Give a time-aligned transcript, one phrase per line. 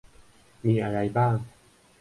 [0.65, 1.35] มีอะไรบ้าง